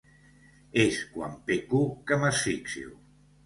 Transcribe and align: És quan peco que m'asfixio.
És 0.83 0.97
quan 1.11 1.37
peco 1.51 1.85
que 2.09 2.21
m'asfixio. 2.25 3.01